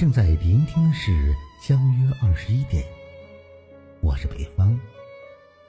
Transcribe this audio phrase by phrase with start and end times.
[0.00, 1.10] 正在聆听的是
[1.60, 2.82] 《相约二十一点》，
[4.00, 4.80] 我是北方。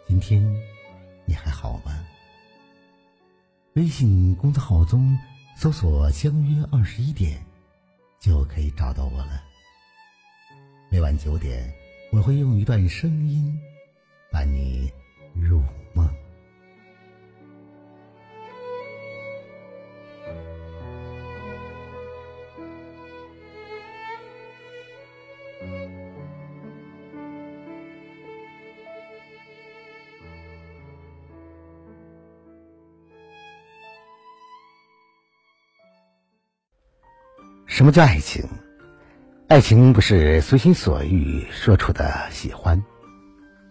[0.07, 0.41] 今天
[1.25, 2.07] 你还好吗？
[3.73, 5.19] 微信公众号中
[5.57, 7.45] 搜索“相约二十一点”，
[8.21, 9.43] 就可以找到我了。
[10.89, 11.69] 每晚九点，
[12.13, 13.59] 我会用一段声音
[14.31, 14.89] 伴你
[15.35, 15.61] 入
[15.93, 16.07] 梦。
[37.71, 38.43] 什么叫爱情？
[39.47, 42.83] 爱情不是随心所欲说出的喜欢，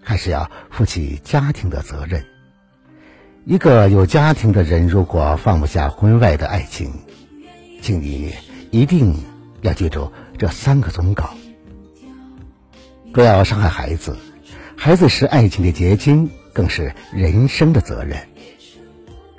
[0.03, 2.25] 还是要负起家庭的责任。
[3.45, 6.95] 一个有家庭的人，如果放不下婚外的爱情，
[7.83, 8.33] 请你
[8.71, 9.15] 一定
[9.61, 11.29] 要记住这三个忠告：
[13.13, 14.17] 不要伤害孩子，
[14.77, 18.29] 孩子是爱情的结晶，更是人生的责任。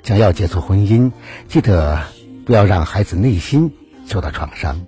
[0.04, 1.10] 想要结束婚姻，
[1.48, 2.04] 记得
[2.46, 3.74] 不要让孩子内心。
[4.06, 4.84] 受到创伤，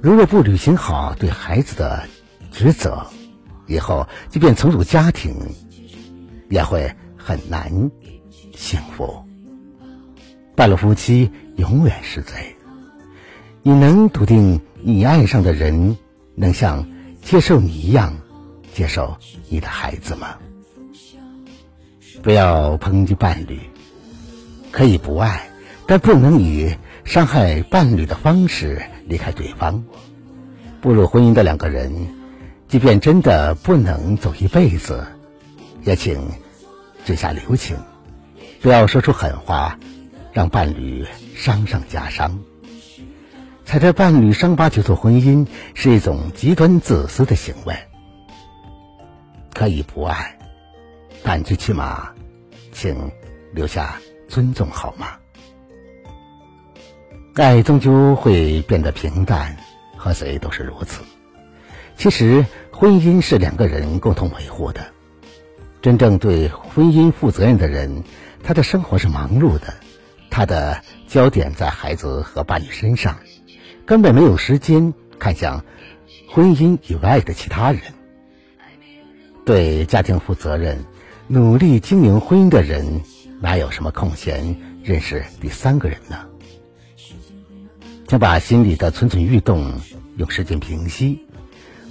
[0.00, 2.04] 如果不履行好对孩子的
[2.50, 3.06] 职责，
[3.66, 5.34] 以后即便重组家庭，
[6.50, 7.90] 也会很难
[8.54, 9.22] 幸福。
[10.54, 12.56] 半路夫妻，永远是罪。
[13.62, 15.96] 你能笃定你爱上的人
[16.34, 16.88] 能像
[17.20, 18.16] 接受你一样
[18.72, 19.16] 接受
[19.48, 20.36] 你的孩子吗？
[22.22, 23.58] 不要抨击伴侣，
[24.70, 25.48] 可以不爱，
[25.86, 26.76] 但不能以。
[27.04, 29.84] 伤害伴侣的方式离开对方，
[30.80, 32.08] 步入婚姻的两个人，
[32.66, 35.06] 即便真的不能走一辈子，
[35.84, 36.28] 也请
[37.04, 37.76] 嘴下留情，
[38.60, 39.78] 不要说出狠话，
[40.32, 42.40] 让伴侣伤上加伤。
[43.64, 47.76] 踩着伴侣伤疤结束婚姻是一种极端自私的行为。
[49.54, 50.36] 可以不爱，
[51.22, 52.10] 但最起码，
[52.72, 53.12] 请
[53.54, 53.94] 留下
[54.28, 55.06] 尊重好吗？
[57.42, 59.56] 爱终究会变得平淡，
[59.94, 61.02] 和谁都是如此。
[61.96, 64.86] 其实，婚姻是两个人共同维护的。
[65.82, 68.04] 真正对婚姻负责任的人，
[68.42, 69.74] 他的生活是忙碌的，
[70.30, 73.18] 他的焦点在孩子和伴侣身上，
[73.84, 75.62] 根本没有时间看向
[76.30, 77.82] 婚姻以外的其他人。
[79.44, 80.82] 对家庭负责任、
[81.28, 83.02] 努力经营婚姻的人，
[83.40, 86.16] 哪有什么空闲认识第三个人呢？
[88.08, 89.80] 请把心里的蠢蠢欲动
[90.16, 91.26] 用时间平息，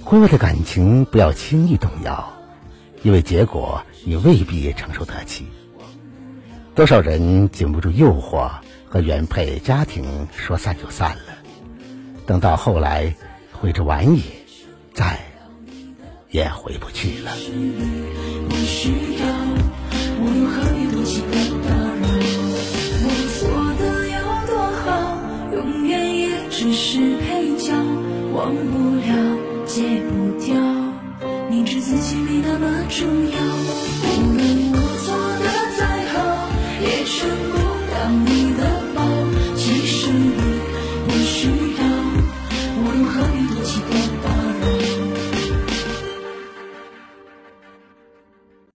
[0.02, 2.32] 婚外的感情不要轻易动摇，
[3.02, 5.46] 因为结果你未必承受得起。
[6.74, 8.50] 多少人经不住诱惑
[8.86, 11.36] 和原配家庭说散就散了，
[12.26, 13.14] 等到后来
[13.52, 14.22] 悔之晚矣，
[14.94, 15.20] 再
[16.30, 17.32] 也回不去了。
[26.66, 27.72] 只是配角，
[28.34, 29.06] 忘不了，
[29.66, 30.52] 戒不掉。
[31.48, 33.38] 明知自己没那么重要，